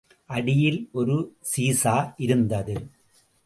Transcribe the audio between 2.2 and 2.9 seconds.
இருந்தது.